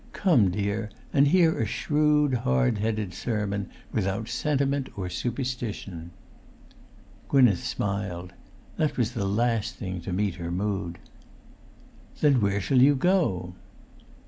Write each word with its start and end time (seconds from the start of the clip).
Come, 0.13 0.49
dear, 0.49 0.89
and 1.13 1.27
hear 1.27 1.59
a 1.59 1.65
shrewd, 1.67 2.33
hard 2.33 2.79
headed 2.79 3.13
sermon, 3.13 3.69
without 3.91 4.27
sentiment 4.29 4.89
or 4.97 5.09
superstition!" 5.09 6.09
Gwynneth 7.29 7.63
smiled. 7.63 8.33
That 8.77 8.97
was 8.97 9.11
the 9.11 9.27
last 9.27 9.75
thing 9.75 10.01
to 10.01 10.11
meet 10.11 10.33
her 10.41 10.49
mood. 10.49 10.97
"Then 12.19 12.41
where 12.41 12.59
shall 12.59 12.81
you 12.81 12.95
go?" 12.95 13.53